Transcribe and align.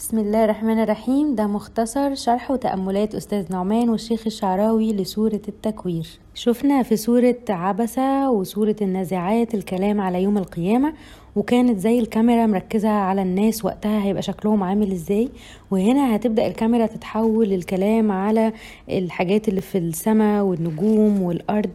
بسم 0.00 0.18
الله 0.18 0.44
الرحمن 0.44 0.82
الرحيم. 0.82 1.34
ده 1.34 1.46
مختصر 1.46 2.14
شرح 2.14 2.50
وتأملات 2.50 3.14
أستاذ 3.14 3.52
نعمان 3.52 3.88
والشيخ 3.90 4.22
الشعراوي 4.26 4.92
لسورة 4.92 5.40
التكوير. 5.48 6.06
شفنا 6.34 6.82
في 6.82 6.96
سورة 6.96 7.36
عبسة 7.48 8.30
وسورة 8.30 8.76
النازعات 8.82 9.54
الكلام 9.54 10.00
على 10.00 10.22
يوم 10.22 10.38
القيامة 10.38 10.92
وكانت 11.36 11.78
زي 11.78 11.98
الكاميرا 11.98 12.46
مركزة 12.46 12.88
على 12.88 13.22
الناس 13.22 13.64
وقتها 13.64 14.02
هيبقى 14.02 14.22
شكلهم 14.22 14.62
عامل 14.62 14.92
إزاي. 14.92 15.28
وهنا 15.70 16.16
هتبدأ 16.16 16.46
الكاميرا 16.46 16.86
تتحول 16.86 17.52
الكلام 17.52 18.12
على 18.12 18.52
الحاجات 18.88 19.48
اللي 19.48 19.60
في 19.60 19.78
السماء 19.78 20.44
والنجوم 20.44 21.22
والأرض. 21.22 21.70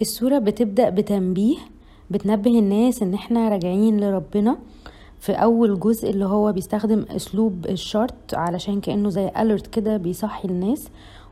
السورة 0.00 0.38
بتبدأ 0.38 0.88
بتنبيه 0.88 1.56
بتنبه 2.10 2.58
الناس 2.58 3.02
إن 3.02 3.14
إحنا 3.14 3.48
راجعين 3.48 4.00
لربنا. 4.00 4.58
في 5.20 5.32
أول 5.32 5.80
جزء 5.80 6.10
اللي 6.10 6.24
هو 6.24 6.52
بيستخدم 6.52 7.04
أسلوب 7.10 7.66
الشرط 7.66 8.14
علشان 8.34 8.80
كأنه 8.80 9.08
زي 9.08 9.30
اليرت 9.38 9.66
كده 9.66 9.96
بيصحي 9.96 10.48
الناس 10.48 10.88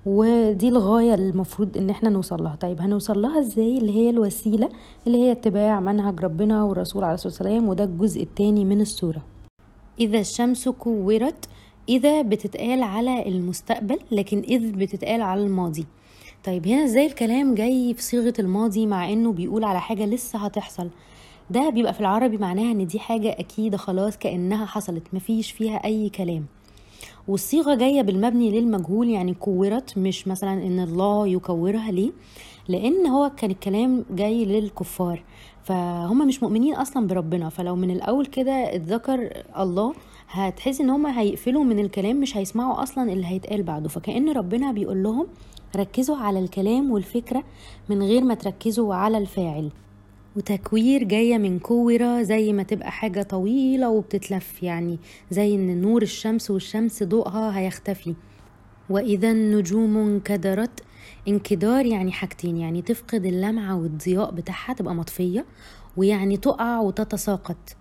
ودي 0.06 0.68
الغاية 0.68 1.14
المفروض 1.14 1.76
إن 1.76 1.90
إحنا 1.90 2.08
نوصل 2.10 2.44
لها. 2.44 2.56
طيب 2.60 2.80
هنوصل 2.80 3.22
لها 3.22 3.40
إزاي؟ 3.40 3.78
اللي 3.78 3.92
هي 3.96 4.10
الوسيلة 4.10 4.68
اللي 5.06 5.18
هي 5.18 5.32
اتباع 5.32 5.80
منهج 5.80 6.20
ربنا 6.20 6.64
والرسول 6.64 7.04
عليه 7.04 7.14
الصلاة 7.14 7.32
والسلام 7.32 7.68
وده 7.68 7.84
الجزء 7.84 8.22
الثاني 8.22 8.64
من 8.64 8.80
السورة. 8.80 9.22
إذا 10.00 10.18
الشمس 10.18 10.68
كورت 10.68 11.48
إذا 11.88 12.22
بتتقال 12.22 12.82
على 12.82 13.28
المستقبل 13.28 13.98
لكن 14.10 14.38
إذ 14.38 14.72
بتتقال 14.72 15.22
على 15.22 15.42
الماضي. 15.42 15.86
طيب 16.44 16.66
هنا 16.66 16.84
إزاي 16.84 17.06
الكلام 17.06 17.54
جاي 17.54 17.94
في 17.94 18.02
صيغة 18.02 18.34
الماضي 18.38 18.86
مع 18.86 19.12
إنه 19.12 19.32
بيقول 19.32 19.64
على 19.64 19.80
حاجة 19.80 20.06
لسه 20.06 20.38
هتحصل؟ 20.38 20.88
ده 21.50 21.70
بيبقى 21.70 21.94
في 21.94 22.00
العربي 22.00 22.36
معناها 22.38 22.72
إن 22.72 22.86
دي 22.86 22.98
حاجة 23.00 23.30
أكيدة 23.38 23.76
خلاص 23.76 24.16
كأنها 24.18 24.66
حصلت 24.66 25.02
مفيش 25.12 25.50
فيها 25.50 25.84
أي 25.84 26.08
كلام. 26.08 26.46
والصيغة 27.28 27.74
جاية 27.74 28.02
بالمبني 28.02 28.60
للمجهول 28.60 29.08
يعني 29.08 29.34
كورت 29.34 29.98
مش 29.98 30.28
مثلا 30.28 30.52
إن 30.52 30.80
الله 30.80 31.26
يكورها 31.28 31.90
ليه 31.90 32.10
لأن 32.68 33.06
هو 33.06 33.30
كان 33.36 33.50
الكلام 33.50 34.04
جاي 34.10 34.44
للكفار. 34.44 35.22
فهم 35.64 36.26
مش 36.26 36.42
مؤمنين 36.42 36.74
أصلا 36.74 37.06
بربنا 37.06 37.48
فلو 37.48 37.76
من 37.76 37.90
الأول 37.90 38.26
كده 38.26 38.52
اتذكر 38.74 39.42
الله 39.58 39.94
هتحس 40.28 40.80
إن 40.80 40.90
هم 40.90 41.06
هيقفلوا 41.06 41.64
من 41.64 41.78
الكلام 41.78 42.20
مش 42.20 42.36
هيسمعوا 42.36 42.82
أصلا 42.82 43.12
اللي 43.12 43.26
هيتقال 43.26 43.62
بعده. 43.62 43.88
فكأن 43.88 44.28
ربنا 44.32 44.72
بيقول 44.72 45.02
لهم 45.02 45.26
ركزوا 45.76 46.16
على 46.16 46.38
الكلام 46.38 46.90
والفكرة 46.90 47.42
من 47.88 48.02
غير 48.02 48.24
ما 48.24 48.34
تركزوا 48.34 48.94
على 48.94 49.18
الفاعل. 49.18 49.70
وتكوير 50.36 51.04
جاية 51.04 51.38
من 51.38 51.58
كورة 51.58 52.22
زي 52.22 52.52
ما 52.52 52.62
تبقى 52.62 52.90
حاجة 52.92 53.22
طويلة 53.22 53.90
وبتتلف 53.90 54.62
يعني 54.62 54.98
زي 55.30 55.54
إن 55.54 55.80
نور 55.80 56.02
الشمس 56.02 56.50
والشمس 56.50 57.02
ضوءها 57.02 57.58
هيختفي. 57.58 58.14
وإذا 58.90 59.30
النجوم 59.30 59.96
انكدرت 59.96 60.80
انكدار 61.28 61.86
يعني 61.86 62.12
حاجتين 62.12 62.56
يعني 62.56 62.82
تفقد 62.82 63.26
اللمعة 63.26 63.76
والضياء 63.76 64.30
بتاعها 64.30 64.72
تبقى 64.74 64.94
مطفية 64.94 65.44
ويعني 65.96 66.36
تقع 66.36 66.80
وتتساقط. 66.80 67.76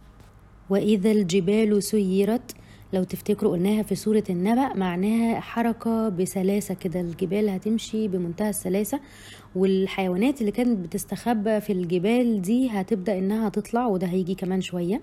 وإذا 0.70 1.11
الجبال 1.11 1.83
سيرت 1.83 2.52
لو 2.96 3.04
تفتكروا 3.04 3.52
قلناها 3.52 3.84
في 3.84 3.96
سورة 3.96 4.24
النبأ 4.30 4.74
معناها 4.74 5.40
حركة 5.40 6.10
بسلاسة 6.10 6.74
كده. 6.74 7.02
الجبال 7.02 7.50
هتمشي 7.50 8.08
بمنتهى 8.08 8.50
السلاسة 8.50 9.00
والحيوانات 9.56 10.42
اللي 10.42 10.52
كانت 10.52 10.80
بتستخبى 10.80 11.60
في 11.62 11.73
الجبال 11.73 12.42
دي 12.42 12.70
هتبدأ 12.70 13.18
إنها 13.18 13.50
تطلع 13.50 13.88
وده 13.88 14.08
هيجي 14.08 14.36
كمان 14.36 14.62
شوية. 14.62 15.02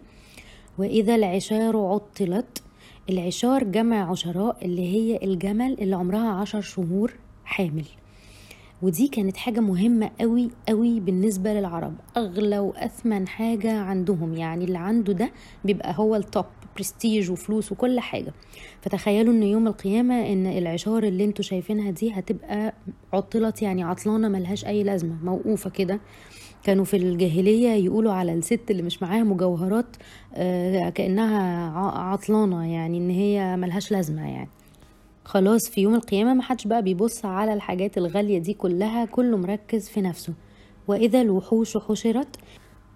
وإذا 0.79 1.15
العشار 1.15 1.77
عطلت 1.77 2.63
العشار 3.11 3.65
جمع 3.65 4.11
عشراء 4.11 4.65
اللي 4.65 4.93
هي 4.95 5.19
الجمل 5.23 5.77
اللي 5.81 5.97
عمرها 5.97 6.29
عشر 6.31 6.61
شهور 6.61 7.13
حامل. 7.45 7.85
ودي 8.83 9.09
كانت 9.09 9.37
حاجة 9.37 9.61
مهمة 9.61 10.11
قوي 10.21 10.51
قوي 10.69 11.01
بالنسبة 11.01 11.53
للعرب. 11.55 11.95
أغلى 12.17 12.59
وأثمن 12.59 13.29
حاجة 13.29 13.73
عندهم 13.79 14.35
يعني 14.35 14.65
اللي 14.65 14.79
عنده 14.79 15.13
ده 15.13 15.33
بيبقى 15.65 15.95
هو 15.99 16.17
ال 16.17 16.24
top 16.24 16.45
prestige 16.77 17.31
وفلوس 17.31 17.73
وكل 17.73 18.01
حاجة. 18.01 18.33
فتخيلوا 18.81 19.33
إن 19.35 19.43
يوم 19.43 19.67
القيامة 19.67 20.33
إن 20.33 20.47
العشار 20.47 21.03
اللي 21.03 21.25
أنتوا 21.25 21.45
شايفينها 21.45 21.91
دي 21.91 22.13
هتبقى 22.13 22.75
عطلت 23.13 23.63
يعني 23.63 23.83
عطلانة 23.85 24.29
ملهاش 24.29 24.65
أي 24.67 24.83
لازمة 24.83 25.17
موقوفة 25.25 25.71
كده. 25.71 26.01
كانوا 26.65 26.85
في 26.85 26.97
الجاهلية 26.97 27.69
يقولوا 27.69 28.13
على 28.13 28.35
الست 28.35 28.61
اللي 28.71 28.83
مش 28.83 29.03
معاها 29.03 29.23
مجوهرات 29.23 29.97
آه 30.35 30.89
كأنها 30.89 31.71
عطلانة 31.99 32.73
يعني 32.73 32.99
إن 32.99 33.11
هي 33.11 33.57
ملهاش 33.57 33.93
لازمة 33.93 34.31
يعني. 34.31 34.49
خلاص 35.25 35.69
في 35.71 35.81
يوم 35.81 35.95
القيامة 35.95 36.35
محدش 36.35 36.67
بقى 36.67 36.83
بيبص 36.83 37.25
على 37.25 37.53
الحاجات 37.55 37.99
الغالية 37.99 38.39
دي 38.39 38.55
كلها 38.55 39.05
كله 39.05 39.37
مركز 39.37 39.89
في 39.89 40.01
نفسه. 40.01 40.33
وإذا 40.89 41.23
الوحوش 41.23 41.77
حشرت 41.77 42.37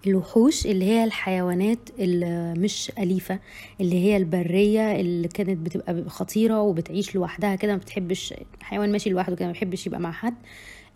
الوحوش 0.06 0.66
اللي 0.66 0.84
هي 0.84 1.04
الحيوانات 1.04 1.78
اللي 1.98 2.54
مش 2.58 2.92
أليفة 2.98 3.38
اللي 3.80 4.04
هي 4.04 4.16
البرية 4.16 5.00
اللي 5.00 5.28
كانت 5.28 5.58
بتبقى 5.58 6.04
خطيرة 6.08 6.60
وبتعيش 6.60 7.14
لوحدها 7.14 7.56
كده 7.56 7.72
ما 7.72 7.78
بتحبش 7.78 8.34
حيوان 8.62 8.92
ماشي 8.92 9.10
لوحده 9.10 9.36
كده 9.36 9.46
ما 9.46 9.52
بيحبش 9.52 9.86
يبقى 9.86 10.00
مع 10.00 10.12
حد. 10.12 10.34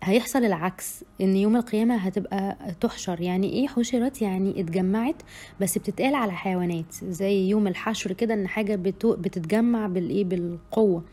هيحصل 0.03 0.45
العكس 0.45 1.03
إن 1.21 1.35
يوم 1.35 1.55
القيامة 1.55 1.95
هتبقى 1.95 2.57
تحشر. 2.81 3.21
يعني 3.21 3.53
إيه 3.53 3.67
حشرت 3.67 4.21
يعني 4.21 4.59
اتجمعت 4.61 5.15
بس 5.61 5.77
بتتقال 5.77 6.15
على 6.15 6.31
حيوانات 6.31 6.93
زي 7.03 7.49
يوم 7.49 7.67
الحشر 7.67 8.13
كده 8.13 8.33
إن 8.33 8.47
حاجة 8.47 8.75
بتتجمع 9.03 9.87
بالايه 9.87 10.23
بالقوة 10.25 11.03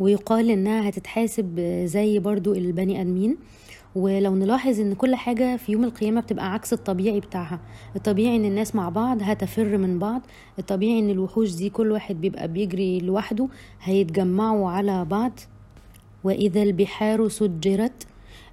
ويقال 0.00 0.50
إنها 0.50 0.88
هتتحاسب 0.88 1.60
زي 1.84 2.18
برضو 2.18 2.52
البني 2.54 3.00
آدمين. 3.00 3.36
ولو 3.94 4.34
نلاحظ 4.34 4.80
إن 4.80 4.94
كل 4.94 5.14
حاجة 5.14 5.56
في 5.56 5.72
يوم 5.72 5.84
القيامة 5.84 6.20
بتبقى 6.20 6.52
عكس 6.52 6.72
الطبيعي 6.72 7.20
بتاعها. 7.20 7.60
الطبيعي 7.96 8.36
إن 8.36 8.44
الناس 8.44 8.74
مع 8.74 8.88
بعض 8.88 9.18
هتفر 9.22 9.78
من 9.78 9.98
بعض. 9.98 10.22
الطبيعي 10.58 10.98
إن 10.98 11.10
الوحوش 11.10 11.54
دي 11.54 11.70
كل 11.70 11.92
واحد 11.92 12.20
بيبقى 12.20 12.48
بيجري 12.48 12.98
لوحده 12.98 13.48
هيتجمعوا 13.82 14.70
على 14.70 15.04
بعض. 15.04 15.32
وإذا 16.24 16.62
البحار 16.62 17.28
سجرت 17.28 18.06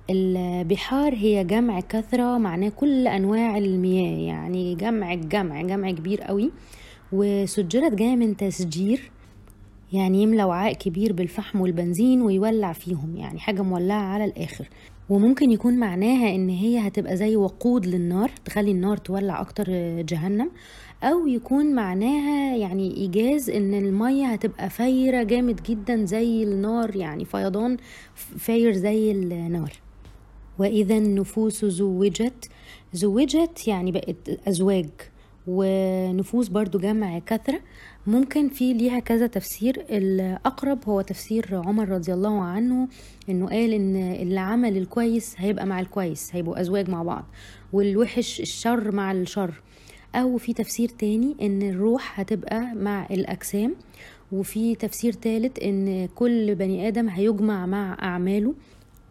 البحار 0.10 1.16
هي 1.16 1.44
جمع 1.44 1.80
كثرة 1.80 2.38
معناه 2.38 2.70
كل 2.70 3.08
أنواع 3.08 3.58
المياه 3.58 4.18
يعني 4.28 4.76
جمع 4.76 5.14
الجمع 5.14 5.62
جمع 5.62 5.92
كبير 5.92 6.22
قوي. 6.22 6.52
وسجرت 7.12 7.94
جاية 7.94 8.16
من 8.16 8.38
تسجير 8.38 9.12
يعني 9.94 10.24
يملى 10.24 10.44
وعاء 10.44 10.74
كبير 10.74 11.14
بالفحم 11.14 11.62
والبنزين 11.62 12.22
ويولع 12.22 12.74
فيهم 12.74 13.16
يعني 13.18 13.40
حاجة 13.40 13.62
مولعة 13.62 14.02
على 14.02 14.26
الآخر. 14.26 14.70
وممكن 15.12 15.52
يكون 15.52 15.78
معناها 15.78 16.36
إن 16.36 16.50
هي 16.50 16.88
هتبقى 16.88 17.18
زي 17.18 17.36
وقود 17.36 17.86
للنار 17.86 18.32
تخلي 18.46 18.72
النار 18.72 18.98
تولع 18.98 19.42
أكتر 19.42 19.66
جهنم 20.02 20.50
أو 21.04 21.28
يكون 21.28 21.76
معناها 21.76 22.56
يعني 22.56 22.98
إيجاز 22.98 23.50
إن 23.50 23.74
المية 23.74 24.26
هتبقى 24.26 24.70
فايرة 24.70 25.24
جامد 25.24 25.64
جدا 25.64 26.06
زي 26.06 26.44
النار 26.44 26.96
يعني 26.96 27.26
فيضان 27.26 27.78
فاير 28.16 28.72
زي 28.72 29.12
النار. 29.12 29.72
وإذا 30.60 30.98
النفوس 30.98 31.66
زوجت 31.66 32.50
زوجت 32.94 33.68
يعني 33.68 33.92
بقت 33.92 34.30
أزواج 34.48 34.90
ونفوس 35.48 36.48
برضو 36.48 36.80
جمع 36.80 37.20
كثرة 37.20 37.60
ممكن 38.08 38.50
في 38.50 38.74
ليها 38.74 39.00
كذا 39.00 39.28
تفسير. 39.28 39.86
الأقرب 39.90 40.80
هو 40.90 41.02
تفسير 41.02 41.62
عمر 41.66 41.90
رضي 41.90 42.14
الله 42.14 42.42
عنه 42.42 42.88
إنه 43.30 43.48
قال 43.50 43.74
إن 43.74 43.96
اللي 43.96 44.40
عمل 44.40 44.78
الكويس 44.78 45.36
هيبقى 45.38 45.66
مع 45.66 45.80
الكويس 45.80 46.30
هيبقوا 46.36 46.62
أزواج 46.62 46.90
مع 46.90 47.04
بعض 47.04 47.26
والوحش 47.74 48.40
الشر 48.42 48.96
مع 48.96 49.12
الشر. 49.12 49.62
أو 50.16 50.38
في 50.38 50.54
تفسير 50.54 50.90
تاني 50.90 51.36
إن 51.42 51.62
الروح 51.62 52.20
هتبقى 52.20 52.76
مع 52.76 53.06
الأجسام 53.12 53.76
وفي 54.32 54.76
تفسير 54.76 55.14
تالت 55.14 55.60
إن 55.60 56.08
كل 56.16 56.56
بني 56.56 56.88
آدم 56.88 57.10
هيجمع 57.10 57.66
مع 57.66 57.98
أعماله. 58.02 58.54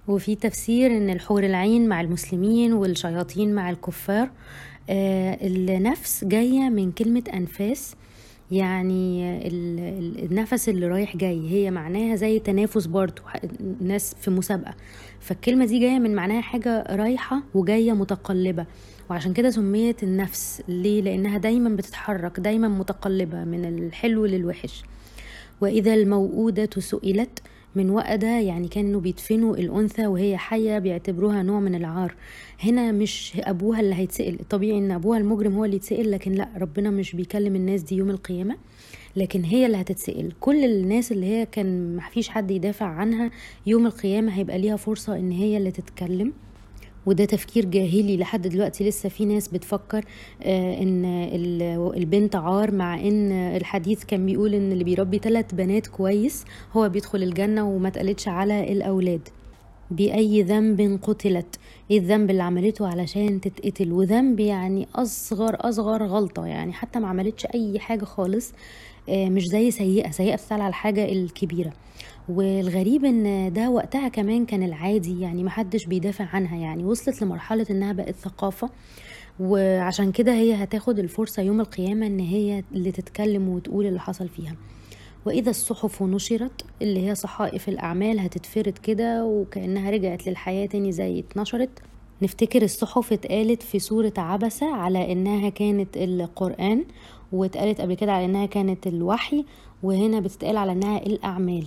وفي 0.09 0.35
تفسير 0.35 0.91
إن 0.97 1.11
الحور 1.11 1.45
العين 1.45 1.89
مع 1.89 2.01
المسلمين 2.01 2.73
والشياطين 2.73 3.55
مع 3.55 3.71
الكفار. 3.71 4.31
آه 4.91 5.39
النفس 5.47 6.25
جاية 6.25 6.69
من 6.69 6.93
كلمة 6.93 7.23
أنفاس. 7.35 7.95
يعني 8.50 9.38
النفس 10.26 10.69
اللي 10.69 10.87
رايح 10.87 11.17
جاي 11.17 11.50
هي 11.50 11.70
معناها 11.70 12.17
زي 12.17 12.38
تنافس 12.38 12.87
برضو 12.87 13.23
ناس 13.81 14.14
في 14.20 14.31
مسابقة. 14.31 14.75
فالكلمة 15.20 15.64
دي 15.67 15.79
جاية 15.79 15.99
من 15.99 16.14
معناها 16.14 16.41
حاجة 16.41 16.85
رايحة 16.91 17.43
وجاية 17.55 17.93
متقلبة. 17.93 18.67
وعشان 19.11 19.32
كده 19.32 19.50
سميت 19.50 20.02
النفس 20.02 20.62
ليه؟ 20.69 21.02
لأنها 21.02 21.38
دايما 21.38 21.76
بتتحرك 21.76 22.41
دايما 22.41 22.69
متقلبة 22.69 23.44
من 23.44 23.64
الحلو 23.64 24.26
للوحش. 24.26 24.82
وإذا 25.61 25.94
الموءودة 25.94 26.70
سئلت 26.79 27.43
من 27.75 27.91
وقده 27.91 28.39
يعني 28.41 28.69
كانوا 28.69 29.01
بيدفنوا 29.01 29.57
الأنثى 29.57 30.07
وهي 30.07 30.37
حية 30.37 30.79
بيعتبروها 30.79 31.43
نوع 31.43 31.61
من 31.61 31.75
العار. 31.75 32.15
هنا 32.65 32.93
مش 32.93 33.33
أبوها 33.45 33.81
اللي 33.81 33.95
هيتسأل 33.95 34.49
طبيعي 34.49 34.79
إن 34.79 34.91
أبوها 34.91 35.19
المجرم 35.19 35.55
هو 35.55 35.65
اللي 35.65 35.77
يتسأل 35.77 36.11
لكن 36.11 36.33
لأ 36.33 36.49
ربنا 36.59 36.91
مش 36.91 37.17
بيكلم 37.17 37.57
الناس 37.57 37.83
دي 37.83 37.97
يوم 37.97 38.11
القيامة. 38.11 38.57
لكن 39.17 39.43
هي 39.45 39.67
اللي 39.67 39.77
هتتسأل. 39.81 40.33
كل 40.41 40.65
الناس 40.65 41.13
اللي 41.13 41.27
هي 41.27 41.47
كان 41.47 41.97
محفيش 41.97 42.29
حد 42.29 42.51
يدافع 42.51 42.87
عنها 42.87 43.31
يوم 43.67 43.87
القيامة 43.87 44.33
هيبقى 44.33 44.59
ليها 44.59 44.77
فرصة 44.77 45.17
إن 45.19 45.31
هي 45.33 45.57
اللي 45.57 45.71
تتكلم. 45.71 46.33
وده 47.06 47.25
تفكير 47.25 47.64
جاهلي 47.64 48.17
لحد 48.17 48.49
دلوقتي 48.49 48.88
لسه 48.88 49.08
في 49.08 49.25
ناس 49.25 49.49
بتفكر 49.49 50.05
آه 50.43 50.82
إن 50.82 51.05
البنت 51.97 52.37
عار 52.37 52.70
مع 52.75 53.00
إن 53.00 53.32
الحديث 53.32 54.05
كان 54.05 54.26
بيقول 54.26 54.55
إن 54.55 54.73
اللي 54.73 54.85
بيربي 54.85 55.19
ثلاث 55.19 55.55
بنات 55.55 55.87
كويس 55.87 56.44
هو 56.73 56.88
بيدخل 56.88 57.23
الجنة 57.23 57.69
وما 57.69 57.88
تقلتش 57.91 58.29
على 58.29 58.73
الأولاد. 58.73 59.29
بأي 59.91 60.43
ذنب 60.43 60.99
قتلت؟ 61.02 61.56
إيه 61.91 61.99
الذنب 61.99 62.31
اللي 62.31 62.43
عملته 62.43 62.87
علشان 62.87 63.41
تتقتل؟ 63.41 63.93
وذنب 63.93 64.41
يعني 64.41 64.88
أصغر 64.94 65.56
أصغر 65.61 66.06
غلطة 66.06 66.47
يعني 66.47 66.73
حتى 66.73 66.99
ما 66.99 67.08
عملتش 67.08 67.47
أي 67.47 67.79
حاجة 67.79 68.05
خالص 68.05 68.52
آه 69.08 69.29
مش 69.29 69.47
زي 69.47 69.70
سيئة. 69.70 70.11
سيئة 70.11 70.35
بتسأل 70.35 70.61
على 70.61 70.69
الحاجة 70.69 71.05
الكبيرة. 71.12 71.73
والغريب 72.29 73.05
إن 73.05 73.53
ده 73.53 73.71
وقتها 73.71 74.09
كمان 74.09 74.47
كان 74.47 74.63
العادي 74.63 75.21
يعني 75.21 75.45
محدش 75.45 75.87
بيدافع 75.87 76.25
عنها 76.25 76.57
يعني 76.57 76.85
وصلت 76.85 77.23
لمرحلة 77.23 77.67
إنها 77.71 77.93
بقت 77.93 78.15
ثقافة. 78.15 78.71
وعشان 79.41 80.13
كده 80.13 80.33
هي 80.35 80.55
هتاخد 80.55 80.99
الفرصة 80.99 81.43
يوم 81.43 81.61
القيامة 81.61 82.07
إن 82.07 82.21
هي 82.21 82.63
اللي 82.73 82.93
تتكلم 82.93 83.49
وتقول 83.49 83.87
اللي 83.87 84.01
حصل 84.01 84.29
فيها. 84.29 84.57
وإذا 85.27 85.51
الصحف 85.51 86.03
نشرت 86.03 86.65
اللي 86.83 87.09
هي 87.09 87.15
صحائف 87.15 87.69
الأعمال 87.69 88.21
هتتفرد 88.21 88.79
كده 88.79 89.25
وكأنها 89.25 89.91
رجعت 89.91 90.27
للحياة 90.27 90.67
تاني 90.67 90.93
زي 90.93 91.19
اتنشرت 91.19 91.71
نفتكر 92.23 92.63
الصحف 92.63 93.13
اتقالت 93.13 93.63
في 93.63 93.79
سورة 93.79 94.13
عبسة 94.19 94.75
على 94.75 95.13
إنها 95.13 95.49
كانت 95.49 95.97
القرآن 95.97 96.85
واتقالت 97.33 97.81
قبل 97.81 97.95
كده 97.95 98.13
على 98.13 98.25
إنها 98.25 98.47
كانت 98.47 98.87
الوحي 98.87 99.45
وهنا 99.83 100.21
بتتقال 100.21 100.57
على 100.57 100.73
إنها 100.73 100.99
الأعمال. 100.99 101.67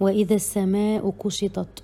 وإذا 0.00 0.34
السماء 0.34 1.10
كشطت. 1.24 1.82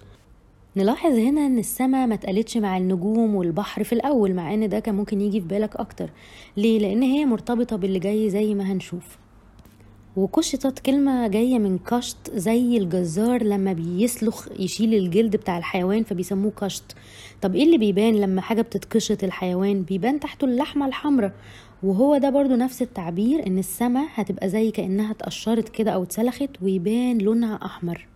نلاحظ 0.77 1.13
هنا 1.13 1.47
إن 1.47 1.59
السماء 1.59 2.07
ما 2.07 2.15
اتقالتش 2.15 2.57
مع 2.57 2.77
النجوم 2.77 3.35
والبحر 3.35 3.85
في 3.85 3.93
الأول 3.93 4.35
مع 4.35 4.55
إن 4.55 4.69
ده 4.69 4.79
كان 4.81 4.95
ممكن 4.95 5.21
يجي 5.21 5.41
في 5.41 5.47
بالك 5.47 5.77
أكتر. 5.77 6.11
ليه؟ 6.57 6.79
لأن 6.79 7.03
هي 7.03 7.25
مرتبطة 7.25 7.77
باللي 7.77 7.99
جاي 7.99 8.31
زي 8.31 8.55
ما 8.55 8.73
هنشوف. 8.73 9.19
وكشطت 10.17 10.79
كلمة 10.79 11.29
جاية 11.29 11.59
من 11.59 11.79
كشط 11.79 12.17
زي 12.35 12.77
الجزار 12.77 13.43
لما 13.43 13.73
بيسلخ 13.73 14.49
يشيل 14.59 14.95
الجلد 14.95 15.37
بتاع 15.37 15.59
الحيوان 15.59 16.03
فبيسموه 16.03 16.53
كشط. 16.61 16.95
طب 17.43 17.55
إيه 17.55 17.65
اللي 17.65 17.79
بيبان 17.79 18.15
لما 18.15 18.41
حاجة 18.41 18.63
بتتكشط 18.63 19.25
الحيوان؟ 19.25 19.83
بيبان 19.83 20.21
تحته 20.21 20.45
اللحمة 20.45 20.87
الحمراء. 20.87 21.33
وهو 21.83 22.17
ده 22.19 22.31
برضو 22.31 22.55
نفس 22.55 22.83
التعبير 22.83 23.47
إن 23.47 23.59
السما 23.59 24.07
هتبقى 24.15 24.49
زي 24.49 24.71
كأنها 24.71 25.11
اتقشرت 25.11 25.69
كده 25.69 25.91
أو 25.91 26.03
اتسلخت 26.03 26.51
ويبان 26.63 27.19
لونها 27.19 27.59
أحمر. 27.65 28.07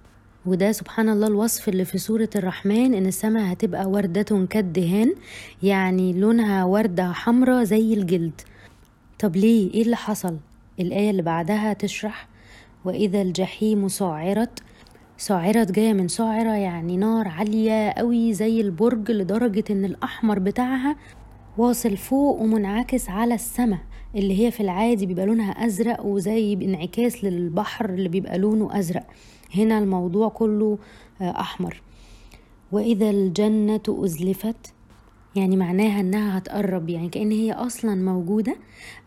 وده 0.47 0.73
سبحان 0.73 1.09
الله 1.09 1.27
الوصف 1.27 1.69
اللي 1.69 1.85
في 1.85 1.99
سورة 1.99 2.29
الرحمن 2.37 2.95
إن 2.95 3.07
السما 3.07 3.53
هتبقى 3.53 3.87
وردة 3.91 4.47
كالدهان 4.51 5.15
يعني 5.62 6.12
لونها 6.12 6.65
وردة 6.65 7.12
حمراء 7.12 7.65
زي 7.65 7.95
الجلد. 7.95 8.41
طب 9.19 9.37
ليه؟ 9.37 9.75
إيه 9.75 9.83
اللي 9.83 9.97
حصل؟ 9.97 10.37
الآية 10.81 11.11
اللي 11.11 11.23
بعدها 11.23 11.73
تشرح 11.73 12.29
وإذا 12.85 13.23
الجحيم 13.23 13.89
سعرت 13.89 14.63
سعرت 15.19 15.71
جاية 15.73 15.93
من 15.93 16.09
سعرة 16.09 16.53
يعني 16.56 16.97
نار 16.97 17.29
عالية 17.29 17.91
قوي 17.91 18.33
زي 18.35 18.61
البرج 18.61 19.11
لدرجة 19.11 19.65
إن 19.71 19.85
الأحمر 19.85 20.39
بتاعها 20.39 20.97
واصل 21.58 21.97
فوق 21.97 22.41
ومنعكس 22.41 23.08
على 23.11 23.35
السماء 23.35 23.79
اللي 24.14 24.47
هي 24.47 24.50
في 24.50 24.61
العادي 24.61 25.06
بيبقى 25.06 25.26
لونها 25.26 25.50
أزرق 25.67 26.06
وزي 26.06 26.52
انعكاس 26.55 27.25
للبحر 27.25 27.91
اللي 27.91 28.08
بيبقى 28.08 28.38
لونه 28.38 28.79
أزرق. 28.79 29.06
هنا 29.55 29.79
الموضوع 29.79 30.29
كله 30.29 30.79
أحمر. 31.20 31.82
وإذا 32.73 33.11
الجنة 33.11 33.81
أزلفت 33.88 34.73
يعني 35.37 35.56
معناها 35.56 36.00
إنها 36.00 36.38
هتقرب 36.38 36.88
يعني 36.88 37.08
كأن 37.08 37.31
هي 37.31 37.53
أصلا 37.53 37.94
موجودة 37.94 38.56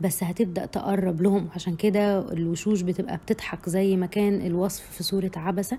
بس 0.01 0.23
هتبدأ 0.23 0.65
تقرب 0.65 1.21
لهم. 1.21 1.47
عشان 1.55 1.75
كده 1.75 2.33
الوشوش 2.33 2.81
بتبقى 2.81 3.17
بتضحك 3.17 3.69
زي 3.69 3.95
ما 3.97 4.05
كان 4.05 4.33
الوصف 4.45 4.91
في 4.91 5.03
سورة 5.03 5.31
عبسة. 5.35 5.77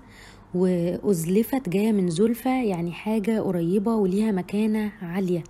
وأزلفت 0.55 1.69
جاية 1.69 1.91
من 1.91 2.09
زلفة 2.09 2.63
يعني 2.63 2.91
حاجة 2.91 3.41
قريبة 3.41 3.95
وليها 3.95 4.31
مكانة 4.31 4.91
عالية. 5.01 5.43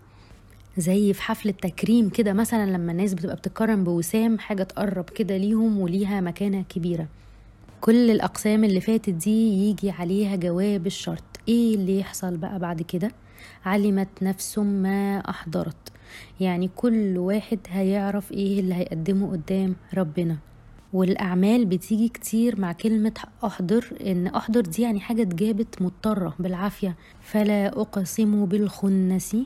زي 0.78 1.14
في 1.14 1.22
حفلة 1.22 1.52
تكريم 1.52 2.10
كده 2.10 2.34
مثلا 2.34 2.66
لما 2.72 2.92
الناس 2.92 3.14
بتبقى 3.14 3.36
بتتكرم 3.36 3.84
بوسام 3.84 4.40
حاجة 4.40 4.64
تقرب 4.64 5.10
كده 5.10 5.38
ليهم 5.38 5.80
وليها 5.80 6.22
مكانة 6.22 6.64
كبيرة. 6.70 7.08
كل 7.82 8.12
الأقسام 8.12 8.64
اللي 8.64 8.82
فاتت 8.82 9.10
دي 9.10 9.70
يجي 9.70 9.90
عليها 9.92 10.36
جواب 10.36 10.88
الشرط. 10.88 11.24
إيه 11.48 11.76
اللي 11.76 12.00
يحصل 12.00 12.38
بقى 12.38 12.60
بعد 12.60 12.82
كده؟ 12.82 13.12
علمت 13.66 14.08
نفس 14.22 14.60
ما 14.60 15.20
أحضرت. 15.20 15.92
يعني 16.40 16.70
كل 16.76 17.18
واحد 17.18 17.60
هيعرف 17.70 18.32
إيه 18.32 18.60
اللي 18.60 18.76
هيقدمه 18.76 19.32
قدام 19.32 19.76
ربنا. 19.94 20.38
والأعمال 20.94 21.66
بتيجي 21.66 22.10
كتير 22.10 22.60
مع 22.62 22.72
كلمة 22.72 23.14
أحضر 23.46 23.86
إن 24.06 24.28
أحضر 24.28 24.62
دي 24.62 24.82
يعني 24.82 25.00
حاجة 25.00 25.22
اتجابت 25.22 25.82
مضطرة 25.82 26.34
بالعافية. 26.40 26.96
فلا 27.22 27.68
أقسم 27.82 28.46
بالخنس 28.46 29.38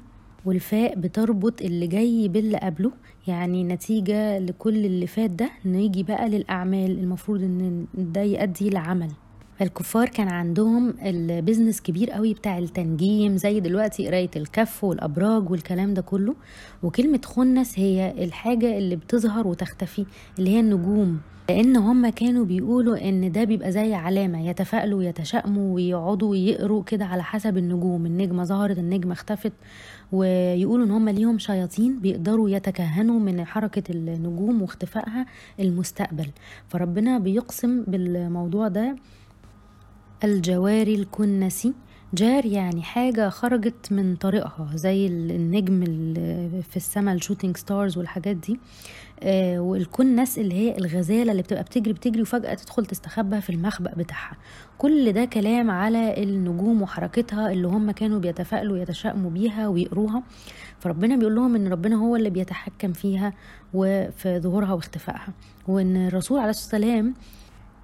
والفاء 0.46 0.96
بتربط 1.00 1.62
اللي 1.62 1.88
جاي 1.88 2.28
باللي 2.28 2.58
قبله 2.58 2.92
يعني 3.28 3.64
نتيجة 3.64 4.40
لكل 4.40 4.86
اللي 4.86 5.08
فات 5.08 5.30
ده 5.30 5.50
نيجي 5.66 6.04
بقى 6.04 6.30
للأعمال 6.30 6.92
المفروض 7.00 7.42
إن 7.44 7.86
ده 7.94 8.22
يؤدي 8.22 8.70
لعمل. 8.70 9.12
الكفار 9.62 10.10
كان 10.10 10.28
عندهم 10.28 10.94
ال 11.06 11.14
business 11.14 11.82
كبير 11.82 12.12
قوي 12.12 12.34
بتاع 12.34 12.58
التنجيم 12.58 13.38
زي 13.38 13.60
دلوقتي 13.60 14.08
قراية 14.08 14.30
الكف 14.36 14.84
والأبراج 14.84 15.52
والكلام 15.52 15.94
ده 15.94 16.02
كله. 16.02 16.36
وكلمة 16.84 17.22
خنس 17.26 17.80
هي 17.80 18.24
الحاجة 18.24 18.78
اللي 18.78 18.96
بتظهر 18.96 19.48
وتختفي 19.48 20.06
اللي 20.40 20.50
هي 20.50 20.60
النجوم. 20.60 21.20
لأن 21.50 21.76
هم 21.78 22.10
كانوا 22.10 22.46
بيقولوا 22.46 23.10
إن 23.10 23.32
ده 23.32 23.44
بيبقى 23.44 23.72
زي 23.72 23.94
علامة 23.94 24.50
يتفائلوا 24.50 25.04
يتشائموا 25.04 25.76
ويقعدوا 25.76 26.36
يقروا 26.36 26.84
كده 26.84 27.06
على 27.06 27.24
حسب 27.24 27.58
النجوم. 27.58 28.06
النجمة 28.06 28.44
ظهرت 28.44 28.78
النجمة 28.80 29.14
اختفت. 29.14 29.54
ويقولوا 30.12 30.86
إن 30.86 30.92
هم 30.92 31.10
ليهم 31.10 31.38
شياطين 31.40 32.00
بيقدروا 32.00 32.50
يتكهنوا 32.50 33.20
من 33.20 33.46
حركة 33.46 33.84
النجوم 33.90 34.62
واختفائها 34.62 35.26
المستقبل. 35.60 36.28
فربنا 36.68 37.20
بيقسم 37.20 37.84
بالموضوع 37.88 38.68
ده 38.68 38.96
الجواري 40.24 40.96
الكنس. 40.96 41.74
جار 42.14 42.46
يعني 42.46 42.82
حاجة 42.82 43.30
خرجت 43.30 43.92
من 43.92 44.16
طريقها 44.16 44.70
زي 44.76 45.08
النجم 45.08 45.84
في 46.62 46.78
السماء 46.78 47.16
ال 47.16 47.20
shooting 47.20 47.58
stars 47.58 47.98
والحاجات 47.98 48.36
دي. 48.36 48.60
آه 49.24 49.60
والكنس 49.60 50.38
اللي 50.40 50.56
هي 50.56 50.78
الغزالة 50.78 51.32
اللي 51.32 51.42
بتبقى 51.44 51.64
بتجري 51.64 51.94
بتجري 51.94 52.22
وفجأة 52.22 52.54
تدخل 52.54 52.86
تستخبى 52.86 53.42
في 53.42 53.50
المخبأ 53.50 53.92
بتاعها. 53.98 54.38
كل 54.78 55.12
ده 55.12 55.26
كلام 55.26 55.72
على 55.72 56.24
النجوم 56.24 56.82
وحركتها 56.82 57.52
اللي 57.52 57.68
هم 57.68 57.92
كانوا 57.92 58.20
بيتفائلوا 58.20 58.78
يتشائموا 58.78 59.32
بيها 59.32 59.68
ويقروها. 59.68 60.24
فربنا 60.80 61.16
بيقول 61.16 61.36
لهم 61.36 61.56
إن 61.56 61.68
ربنا 61.68 61.96
هو 61.96 62.16
اللي 62.16 62.30
بيتحكم 62.30 62.94
فيها 62.94 63.34
وفي 63.74 64.40
ظهورها 64.40 64.74
واختفائها. 64.74 65.34
وإن 65.68 66.08
الرسول 66.08 66.40
عليه 66.40 66.50
الصلاة 66.50 66.80
والسلام 66.82 67.14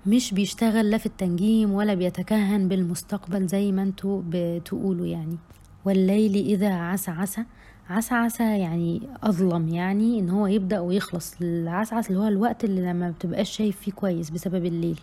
مش 0.07 0.33
بيشتغل 0.33 0.91
لا 0.91 0.97
في 0.97 1.05
التنجيم 1.05 1.71
ولا 1.71 1.93
بيتكهن 1.93 2.67
بالمستقبل 2.67 3.47
زي 3.47 3.71
ما 3.71 3.83
أنتوا 3.83 4.21
بتقولوا 4.29 5.05
يعني. 5.05 5.37
والليل 5.85 6.35
إذا 6.35 6.73
عسعس 6.73 7.39
عسعس 7.89 8.39
يعني 8.39 9.01
أظلم 9.23 9.69
يعني 9.69 10.19
إن 10.19 10.29
هو 10.29 10.47
يبدأ 10.47 10.79
ويخلص. 10.79 11.35
العسعس 11.41 12.07
اللي 12.09 12.19
هو 12.19 12.27
الوقت 12.27 12.63
اللي 12.63 12.81
لما 12.81 13.09
بتبقاش 13.09 13.49
شايف 13.57 13.77
فيه 13.79 13.91
كويس 13.91 14.29
بسبب 14.29 14.65
الليل. 14.65 14.99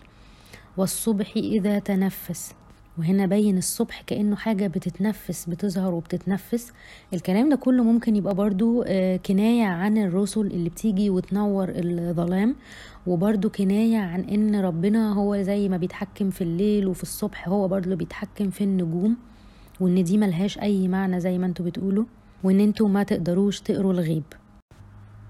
والصبح 0.77 1.33
إذا 1.35 1.79
تنفس. 1.79 2.53
وهنا 2.97 3.25
بين 3.25 3.57
الصبح 3.57 4.01
كأنه 4.01 4.35
حاجة 4.35 4.67
بتتنفس 4.67 5.45
بتظهر 5.49 5.93
وبتتنفس. 5.93 6.71
الكلام 7.13 7.49
ده 7.49 7.55
كله 7.55 7.83
ممكن 7.83 8.15
يبقى 8.15 8.35
برضو 8.35 8.83
كناية 9.25 9.65
عن 9.65 9.97
الرسل 9.97 10.41
اللي 10.41 10.69
بتيجي 10.69 11.09
وتنور 11.09 11.67
الظلام. 11.75 12.55
وبرضو 13.07 13.49
كناية 13.49 13.97
عن 13.97 14.21
إن 14.21 14.55
ربنا 14.55 15.13
هو 15.13 15.41
زي 15.41 15.69
ما 15.69 15.77
بيتحكم 15.77 16.29
في 16.29 16.41
الليل 16.41 16.87
وفي 16.87 17.03
الصبح 17.03 17.49
هو 17.49 17.67
برضو 17.67 17.95
بيتحكم 17.95 18.49
في 18.49 18.63
النجوم 18.63 19.17
وإن 19.79 20.03
دي 20.03 20.17
ملهاش 20.17 20.59
أي 20.59 20.87
معنى 20.87 21.19
زي 21.19 21.37
ما 21.37 21.45
أنتوا 21.45 21.65
بتقولوا 21.65 22.05
وإن 22.43 22.59
أنتوا 22.59 22.87
ما 22.87 23.03
تقدروش 23.03 23.59
تقروا 23.61 23.93
الغيب. 23.93 24.23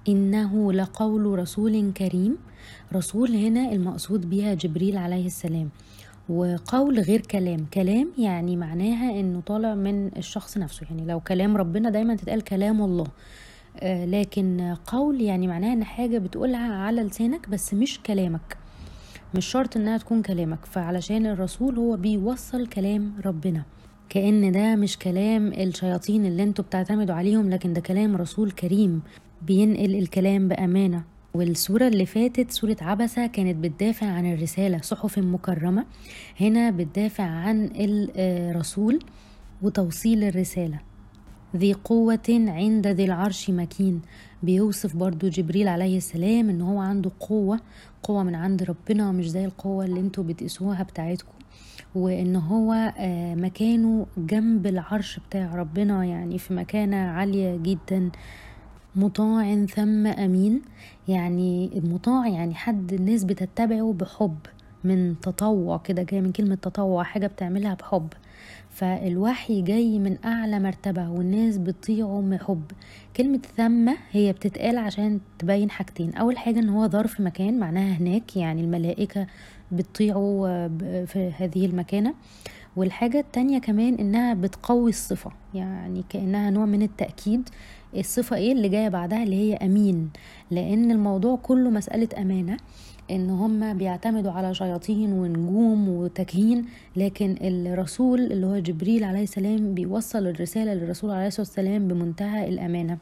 إنه 0.10 0.74
لقول 0.74 1.40
رسول 1.40 1.92
كريم 1.92 2.38
رسول 2.94 3.36
هنا 3.36 3.72
المقصود 3.72 4.30
بيها 4.30 4.54
جبريل 4.54 4.98
عليه 4.98 5.26
السلام. 5.26 5.70
وقول 6.30 7.00
غير 7.00 7.22
كلام 7.22 7.66
كلام 7.74 8.08
يعني 8.18 8.56
معناها 8.58 9.20
إنه 9.20 9.42
طالع 9.42 9.76
من 9.76 10.18
الشخص 10.18 10.58
نفسه 10.58 10.86
يعني 10.90 11.06
لو 11.06 11.20
كلام 11.20 11.58
ربنا 11.58 11.90
دايما 11.90 12.16
تتقال 12.16 12.42
كلام 12.42 12.82
الله. 12.82 13.08
لكن 13.84 14.76
قول 14.88 15.22
يعني 15.22 15.48
معناها 15.48 15.74
إن 15.74 15.84
حاجة 15.84 16.18
بتقولها 16.18 16.74
على 16.74 17.02
لسانك 17.04 17.50
بس 17.50 17.74
مش 17.74 18.00
كلامك. 18.00 18.58
مش 19.36 19.46
شرط 19.46 19.78
إنها 19.78 19.98
تكون 19.98 20.22
كلامك 20.22 20.66
فعلشان 20.66 21.26
الرسول 21.26 21.78
هو 21.78 21.98
بيوصل 21.98 22.68
كلام 22.68 23.14
ربنا. 23.26 23.64
كأن 24.10 24.52
ده 24.52 24.76
مش 24.76 24.98
كلام 24.98 25.48
الشياطين 25.48 26.26
اللي 26.26 26.44
أنتوا 26.44 26.64
بتعتمدوا 26.66 27.16
عليهم 27.16 27.50
لكن 27.50 27.74
ده 27.74 27.82
كلام 27.82 28.16
رسول 28.16 28.52
كريم 28.52 29.02
بينقل 29.42 29.96
الكلام 29.96 30.48
بأمانة. 30.48 31.04
والسورة 31.34 31.88
اللي 31.88 32.06
فاتت 32.06 32.52
سورة 32.52 32.78
عبسة 32.82 33.28
كانت 33.28 33.56
بتدافع 33.64 34.08
عن 34.08 34.34
الرسالة 34.34 34.82
صحف 34.82 35.20
مكرمة. 35.20 35.86
هنا 36.42 36.72
بتدافع 36.72 37.24
عن 37.24 37.70
الرسول 37.76 39.00
وتوصيل 39.62 40.24
الرسالة. 40.24 40.80
ذي 41.56 41.74
قوة 41.74 42.20
عند 42.30 42.88
ذي 42.88 43.06
العرش 43.06 43.50
مكين. 43.50 44.02
بيوصف 44.44 44.96
برضو 44.96 45.28
جبريل 45.30 45.68
عليه 45.68 45.98
السلام 45.98 46.50
إن 46.50 46.62
هو 46.62 46.80
عنده 46.80 47.12
قوة 47.20 47.60
قوة 48.04 48.24
من 48.24 48.36
عند 48.36 48.64
ربنا 48.64 49.12
مش 49.12 49.30
زي 49.30 49.46
القوة 49.46 49.86
اللي 49.86 50.00
أنتوا 50.00 50.24
بتقيسوها 50.24 50.84
بتاعتكم. 50.84 51.34
وإن 51.96 52.36
هو 52.36 52.94
مكانه 53.36 54.06
جنب 54.18 54.68
العرش 54.68 55.20
بتاع 55.30 55.56
ربنا 55.56 56.06
يعني 56.06 56.38
في 56.38 56.54
مكانة 56.54 56.98
عالية 56.98 57.58
جدا. 57.58 58.10
مطاع 58.96 59.66
ثم 59.66 60.08
أمين. 60.08 60.62
يعني 61.08 61.70
المطاع 61.78 62.28
يعني 62.28 62.56
حد 62.56 62.94
الناس 62.94 63.24
بتتبعه 63.24 63.94
بحب 64.00 64.38
من 64.84 65.16
تطوع 65.22 65.78
كده 65.78 66.04
جاي 66.04 66.22
من 66.22 66.32
كلمة 66.32 66.56
تطوع 66.56 67.04
حاجة 67.04 67.28
بتعملها 67.28 67.74
بحب. 67.74 68.08
فالوحي 68.74 69.62
جاي 69.62 70.00
من 70.00 70.18
أعلى 70.26 70.60
مرتبة 70.60 71.10
والناس 71.10 71.58
بتطيعه 71.58 72.22
بحب 72.22 72.64
كلمة 73.18 73.40
ثم 73.58 73.94
هي 74.12 74.32
بتتقال 74.34 74.78
عشان 74.78 75.20
تبين 75.40 75.70
حاجتين. 75.70 76.14
أول 76.14 76.38
حاجة 76.38 76.60
إن 76.60 76.70
هو 76.70 76.88
ظرف 76.88 77.22
مكان 77.22 77.60
معناها 77.60 77.94
هناك 77.98 78.38
يعني 78.38 78.62
الملائكة 78.62 79.28
بتطيعه 79.72 80.42
في 81.06 81.32
هذه 81.38 81.66
المكانة. 81.66 82.14
والحاجة 82.76 83.20
التانية 83.20 83.60
كمان 83.60 83.96
إنها 83.96 84.34
بتقوي 84.34 84.90
الصفة 84.90 85.32
يعني 85.54 86.04
كأنها 86.10 86.50
نوع 86.50 86.66
من 86.66 86.82
التأكيد. 86.82 87.50
الصفة 87.96 88.36
إيه 88.36 88.52
اللي 88.52 88.70
جاية 88.70 88.90
بعدها؟ 88.90 89.24
اللي 89.24 89.36
هي 89.36 89.56
أمين. 89.56 90.10
لأن 90.52 90.92
الموضوع 90.92 91.36
كله 91.36 91.70
مسألة 91.70 92.10
أمانة. 92.22 92.58
إن 93.12 93.30
هم 93.30 93.78
بيعتمدوا 93.78 94.32
على 94.32 94.54
شياطين 94.54 95.14
ونجوم 95.14 95.90
وتكهين 95.90 96.66
لكن 96.96 97.36
الرسول 97.42 98.20
اللي 98.32 98.46
هو 98.46 98.58
جبريل 98.58 99.04
عليه 99.04 99.24
السلام 99.24 99.74
بيوصل 99.74 100.28
الرسالة 100.28 100.74
للرسول 100.74 101.12
عليه 101.12 101.28
الصلاة 101.28 101.46
والسلام 101.48 101.88
بمنتهى 101.88 102.50
الأمانة. 102.50 102.98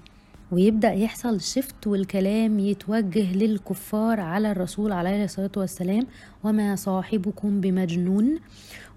ويبدأ 0.51 0.91
يحصل 0.93 1.41
شفت 1.41 1.87
والكلام 1.87 2.59
يتوجه 2.59 3.33
للكفار 3.33 4.19
على 4.19 4.51
الرسول 4.51 4.91
عليه 4.91 5.23
الصلاة 5.23 5.51
والسلام 5.57 6.07
وما 6.43 6.75
صاحبكم 6.75 7.61
بمجنون؟ 7.61 8.39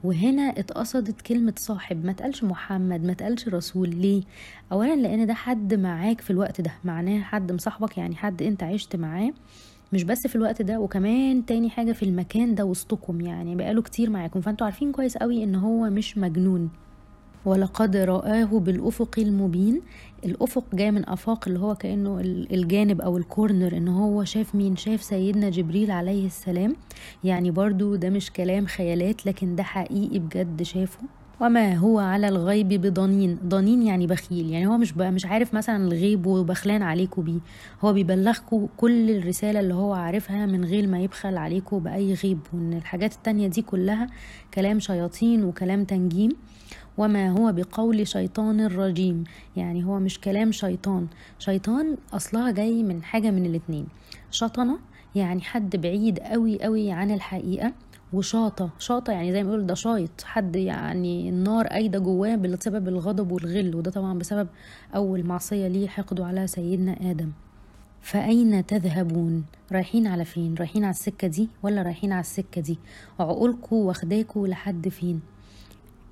وهنا 0.05 0.43
اتقصدت 0.43 1.21
كلمة 1.21 1.53
صاحب 1.57 2.05
ما 2.05 2.13
تقالش 2.13 2.45
محمد 2.45 3.05
ما 3.05 3.13
تقالش 3.13 3.49
رسول. 3.49 3.89
ليه؟ 3.91 4.23
اولا 4.73 4.97
لأن 4.97 5.27
ده 5.27 5.35
حد 5.35 5.75
معاك 5.75 6.21
في 6.21 6.31
الوقت 6.31 6.61
ده 6.61 6.73
معناه 6.85 7.21
حد 7.21 7.53
مصاحبك 7.53 7.99
يعني 7.99 8.17
حد 8.17 8.43
أنت 8.43 8.63
عشت 8.63 8.97
معاه. 8.97 9.31
مش 9.95 10.05
بس 10.05 10.27
في 10.27 10.37
الوقت 10.37 10.63
ده 10.63 10.81
وكمان 10.81 11.47
تاني 11.47 11.71
حاجة 11.71 11.93
في 11.93 12.03
المكان 12.03 12.55
ده 12.55 12.65
وسطكم 12.65 13.21
يعني 13.21 13.55
بقاله 13.57 13.83
كتير 13.83 14.11
معاكم. 14.11 14.41
فأنتوا 14.41 14.67
عارفين 14.67 14.93
كويس 14.93 15.17
قوي 15.17 15.45
إن 15.45 15.55
هو 15.55 15.91
مش 15.91 16.19
مجنون. 16.19 16.71
ولقد 17.45 17.97
رآه 17.97 18.45
بالأفق 18.45 19.15
المبين. 19.19 19.81
الأفق 20.25 20.65
جاي 20.75 20.91
من 20.91 21.09
أفاق 21.09 21.49
اللي 21.49 21.59
هو 21.61 21.75
كأنه 21.75 22.21
الجانب 22.53 23.01
أو 23.01 23.17
الكورنر 23.17 23.77
إن 23.77 23.89
هو 23.89 24.25
شاف 24.25 24.55
مين؟ 24.55 24.77
شاف 24.77 25.03
سيدنا 25.03 25.51
جبريل 25.51 25.91
عليه 25.91 26.27
السلام. 26.27 26.77
يعني 27.25 27.51
برضو 27.51 27.97
ده 27.97 28.11
مش 28.11 28.31
كلام 28.31 28.67
خيالات 28.67 29.27
لكن 29.27 29.57
ده 29.57 29.63
حقيقي 29.63 30.19
بجد 30.19 30.63
شافه. 30.63 31.01
وما 31.41 31.75
هو 31.75 31.99
على 31.99 32.29
الغيب 32.29 32.69
بضنين. 32.69 33.39
ضنين 33.45 33.83
يعني 33.83 34.07
بخيل. 34.07 34.51
يعني 34.51 34.67
هو 34.67 34.79
مش 34.79 34.93
بقى 34.93 35.11
مش 35.13 35.27
عارف 35.27 35.55
مثلا 35.55 35.77
الغيب 35.77 36.27
وبخلان 36.27 36.83
عليكم 36.83 37.23
بيه. 37.23 37.39
هو 37.85 37.93
بيبلغكم 37.93 38.67
كل 38.77 39.11
الرسالة 39.11 39.61
اللي 39.61 39.75
هو 39.75 39.93
عارفها 39.95 40.47
من 40.47 40.65
غير 40.65 40.87
ما 40.87 41.01
يبخل 41.01 41.37
عليكم 41.37 41.79
بأي 41.79 42.15
غيب. 42.15 42.39
وإن 42.53 42.73
الحاجات 42.73 43.13
التانية 43.13 43.47
دي 43.49 43.63
كلها 43.63 44.07
كلام 44.55 44.81
شياطين 44.81 45.45
وكلام 45.45 45.85
تنجيم. 45.85 46.31
وما 46.99 47.31
هو 47.31 47.53
بقول 47.53 48.07
شيطان 48.07 48.67
رجيم. 48.67 49.25
يعني 49.57 49.85
هو 49.85 49.99
مش 49.99 50.21
كلام 50.21 50.53
شيطان. 50.53 51.07
شيطان 51.39 51.97
أصلها 52.13 52.51
جاي 52.51 52.83
من 52.83 53.03
حاجة 53.03 53.31
من 53.31 53.47
الاتنين. 53.47 53.87
شطنة 54.31 54.79
يعني 55.15 55.41
حد 55.41 55.77
بعيد 55.77 56.19
قوي 56.19 56.63
قوي 56.63 56.91
عن 56.93 57.11
الحقيقة. 57.11 57.73
وشاطة 58.15 58.71
شاطة 58.79 59.13
يعني 59.13 59.33
زي 59.33 59.43
ما 59.43 59.51
بيقول 59.51 59.67
ده 59.67 59.75
شايط 59.75 60.23
حد 60.25 60.57
يعني 60.57 61.29
النار 61.29 61.67
قايدة 61.67 61.99
جواه 61.99 62.37
بسبب 62.37 62.89
الغضب 62.89 63.33
والغل 63.33 63.77
وده 63.77 63.91
طبعا 63.91 64.19
بسبب 64.19 64.49
أول 64.95 65.27
معصية 65.27 65.69
ليه 65.69 65.89
حقده 65.89 66.27
على 66.27 66.47
سيدنا 66.47 67.11
آدم. 67.11 67.31
فأين 68.03 68.67
تذهبون؟ 68.67 69.45
رايحين 69.73 70.07
على 70.07 70.25
فين؟ 70.25 70.55
رايحين 70.55 70.85
على 70.85 70.91
السكة 70.91 71.29
دي 71.29 71.49
ولا 71.63 71.83
رايحين 71.83 72.13
على 72.13 72.21
السكة 72.21 72.61
دي؟ 72.61 72.79
عقولكوا 73.21 73.89
واخداكوا 73.89 74.49
لحد 74.49 74.89
فين؟ 74.89 75.21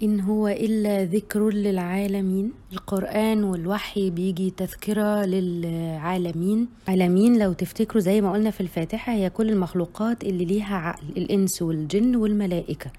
إن 0.03 0.21
هو 0.21 0.49
إلا 0.49 1.05
ذكر 1.05 1.51
للعالمين. 1.51 2.53
القرآن 2.73 3.45
والوحي 3.45 4.11
بيجي 4.11 4.51
تذكرة 4.51 5.25
للعالمين. 5.25 6.69
عالمين 6.89 7.39
لو 7.39 7.53
تفتكروا 7.53 8.01
زي 8.03 8.21
ما 8.21 8.33
قلنا 8.33 8.51
في 8.51 8.61
الفاتحة 8.61 9.13
هي 9.13 9.31
كل 9.31 9.51
المخلوقات 9.51 10.25
اللي 10.25 10.45
ليها 10.45 10.77
عقل 10.77 11.07
الإنس 11.17 11.63
والجن 11.63 12.17
والملائكة. 12.17 12.91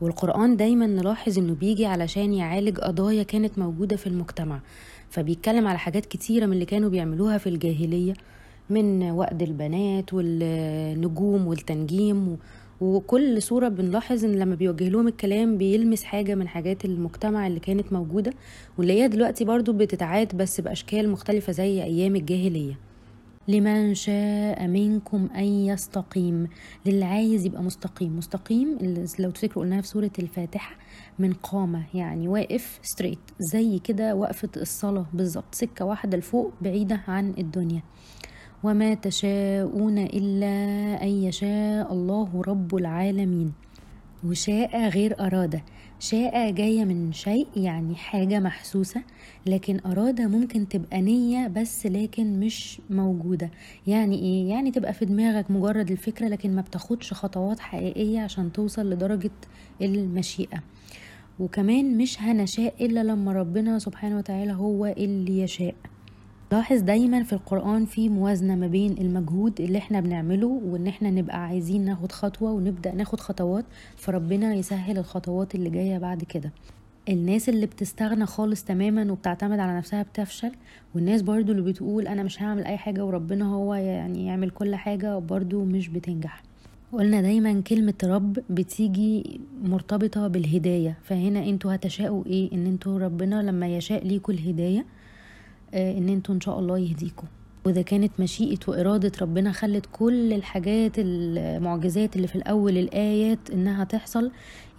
والقرآن 0.00 0.56
دايما 0.56 0.86
نلاحظ 0.86 1.38
إنه 1.38 1.54
بيجي 1.54 1.86
علشان 1.86 2.32
يعالج 2.32 2.78
قضايا 2.78 3.22
كانت 3.22 3.58
موجودة 3.58 3.96
في 3.96 4.06
المجتمع. 4.06 4.60
فبيتكلم 5.10 5.66
على 5.66 5.78
حاجات 5.78 6.06
كتيرة 6.06 6.46
من 6.46 6.52
اللي 6.52 6.64
كانوا 6.64 6.88
بيعملوها 6.88 7.38
في 7.38 7.48
الجاهلية 7.48 8.14
من 8.70 9.10
وقد 9.10 9.42
البنات 9.42 10.14
والنجوم 10.14 11.46
والتنجيم 11.46 12.36
وكل 12.80 13.42
صورة 13.42 13.68
بنلاحظ 13.68 14.24
إن 14.24 14.32
لما 14.32 14.54
بيوجه 14.54 14.88
لهم 14.88 15.08
الكلام 15.08 15.58
بيلمس 15.58 16.04
حاجة 16.04 16.34
من 16.34 16.48
حاجات 16.48 16.84
المجتمع 16.84 17.46
اللي 17.46 17.60
كانت 17.60 17.92
موجودة 17.92 18.32
واللي 18.78 18.92
هي 19.02 19.08
دلوقتي 19.08 19.44
برضو 19.44 19.72
بتتعاد 19.72 20.36
بس 20.36 20.60
بأشكال 20.60 21.08
مختلفة 21.08 21.52
زي 21.52 21.82
أيام 21.82 22.16
الجاهلية. 22.16 22.78
لمن 23.48 23.94
شاء 23.94 24.66
منكم 24.66 25.28
أن 25.36 25.44
يستقيم. 25.44 26.48
للي 26.86 27.04
عايز 27.04 27.46
يبقى 27.46 27.62
مستقيم. 27.62 28.16
مستقيم 28.18 28.78
لو 29.18 29.30
تفكروا 29.30 29.64
قلناها 29.64 29.80
في 29.80 29.88
سورة 29.88 30.10
الفاتحة 30.18 30.76
من 31.18 31.32
قامة 31.32 31.82
يعني 31.94 32.28
واقف 32.28 32.78
ستريت 32.82 33.18
زي 33.38 33.78
كده 33.78 34.14
وقفة 34.14 34.48
الصلاة 34.56 35.06
بالظبط 35.12 35.54
سكة 35.54 35.84
واحدة 35.84 36.18
لفوق 36.18 36.52
بعيدة 36.62 37.00
عن 37.08 37.34
الدنيا. 37.38 37.82
وما 38.66 38.94
تشاءون 38.94 39.98
إلا 39.98 40.54
أن 41.02 41.08
يشاء 41.08 41.92
الله 41.92 42.42
رب 42.46 42.74
العالمين. 42.76 43.52
وشاء 44.24 44.88
غير 44.88 45.20
أراد 45.20 45.60
شاء 46.00 46.50
جاية 46.50 46.84
من 46.84 47.12
شيء 47.12 47.46
يعني 47.56 47.94
حاجة 47.94 48.40
محسوسة 48.40 49.02
لكن 49.46 49.80
أراد 49.86 50.20
ممكن 50.20 50.68
تبقى 50.68 51.02
نية 51.02 51.48
بس 51.48 51.86
لكن 51.86 52.40
مش 52.40 52.80
موجودة. 52.90 53.50
يعني 53.86 54.18
إيه؟ 54.18 54.48
يعني 54.50 54.70
تبقى 54.70 54.92
في 54.92 55.04
دماغك 55.04 55.50
مجرد 55.50 55.90
الفكرة 55.90 56.28
لكن 56.28 56.54
ما 56.54 56.62
بتاخدش 56.62 57.12
خطوات 57.12 57.60
حقيقية 57.60 58.20
عشان 58.20 58.52
توصل 58.52 58.90
لدرجة 58.90 59.30
المشيئة. 59.82 60.62
وكمان 61.38 61.98
مش 61.98 62.20
هنشاء 62.22 62.86
إلا 62.86 63.02
لما 63.04 63.32
ربنا 63.32 63.78
سبحانه 63.78 64.16
وتعالى 64.18 64.52
هو 64.52 64.86
اللي 64.86 65.40
يشاء. 65.40 65.74
لاحظ 66.52 66.80
دايما 66.80 67.22
في 67.22 67.32
القرآن 67.32 67.84
في 67.86 68.08
موازنة 68.08 68.54
ما 68.56 68.66
بين 68.66 68.92
المجهود 68.98 69.60
اللي 69.60 69.78
إحنا 69.78 70.00
بنعمله 70.00 70.46
وإن 70.64 70.86
إحنا 70.86 71.10
نبقى 71.10 71.46
عايزين 71.46 71.84
ناخد 71.84 72.12
خطوة 72.12 72.50
ونبدأ 72.52 72.94
ناخد 72.94 73.20
خطوات 73.20 73.64
فربنا 73.96 74.54
يسهل 74.54 74.98
الخطوات 74.98 75.54
اللي 75.54 75.70
جاية 75.70 75.98
بعد 75.98 76.24
كده. 76.24 76.50
الناس 77.08 77.48
اللي 77.48 77.66
بتستغنى 77.66 78.26
خالص 78.26 78.64
تماما 78.64 79.12
وبتعتمد 79.12 79.58
على 79.58 79.76
نفسها 79.76 80.02
بتفشل 80.02 80.52
والناس 80.94 81.22
برضو 81.22 81.52
اللي 81.52 81.62
بتقول 81.62 82.06
أنا 82.08 82.22
مش 82.22 82.42
هعمل 82.42 82.64
أي 82.64 82.76
حاجة 82.76 83.04
وربنا 83.04 83.44
هو 83.54 83.74
يعني 83.74 84.26
يعمل 84.26 84.50
كل 84.50 84.74
حاجة 84.74 85.18
برضو 85.18 85.64
مش 85.64 85.88
بتنجح. 85.88 86.42
قلنا 86.92 87.20
دايما 87.20 87.60
كلمة 87.60 87.94
رب 88.04 88.38
بتيجي 88.50 89.40
مرتبطة 89.64 90.28
بالهداية 90.28 90.98
فهنا 91.02 91.48
أنتوا 91.48 91.74
هتشاءوا 91.74 92.26
إيه؟ 92.26 92.52
ان 92.52 92.66
أنتوا 92.66 92.98
ربنا 92.98 93.42
لما 93.42 93.76
يشاء 93.76 94.06
ليكوا 94.06 94.34
الهداية 94.34 94.84
إن 95.76 96.08
أنتوا 96.08 96.34
إن 96.34 96.40
شاء 96.40 96.58
الله 96.58 96.78
يهديكم 96.78 97.26
وإذا 97.66 97.82
كانت 97.82 98.12
مشيئة 98.20 98.58
وإرادة 98.68 99.12
ربنا 99.22 99.52
خلت 99.52 99.86
كل 99.92 100.32
الحاجات 100.32 100.92
المعجزات 100.98 102.16
اللي 102.16 102.26
في 102.28 102.36
الأول 102.36 102.78
الآيات 102.78 103.50
إنها 103.52 103.84
تحصل 103.84 104.30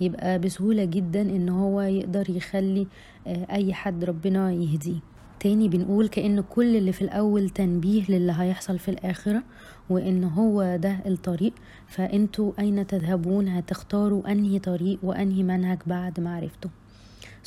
يبقى 0.01 0.39
بسهولة 0.39 0.85
جدا 0.85 1.21
إن 1.21 1.49
هو 1.49 1.81
يقدر 1.81 2.29
يخلي 2.29 2.87
أي 3.27 3.73
حد 3.73 4.03
ربنا 4.03 4.51
يهديه. 4.51 4.99
تاني 5.39 5.69
بنقول 5.69 6.07
كأن 6.07 6.41
كل 6.41 6.75
اللي 6.75 6.91
في 6.91 7.01
الأول 7.01 7.49
تنبيه 7.49 8.03
للي 8.09 8.33
هيحصل 8.37 8.79
في 8.79 8.91
الآخرة 8.91 9.43
وإن 9.89 10.23
هو 10.23 10.75
ده 10.81 10.99
الطريق. 11.05 11.53
فأنتوا 11.87 12.51
أين 12.59 12.87
تذهبون؟ 12.87 13.47
هتختاروا 13.47 14.31
أنهي 14.31 14.59
طريق 14.59 14.99
وأنهي 15.03 15.43
منهج 15.43 15.77
بعد 15.87 16.19
معرفته. 16.19 16.69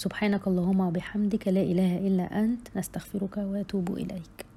سبحانك 0.00 0.48
اللهم 0.48 0.80
وبحمدك 0.80 1.48
لا 1.48 1.60
إله 1.60 1.98
إلا 2.08 2.40
أنت 2.40 2.68
نستغفرك 2.76 3.36
وأتوب 3.36 3.96
إليك. 3.96 4.49